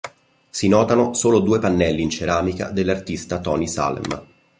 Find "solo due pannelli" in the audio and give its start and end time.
1.13-2.01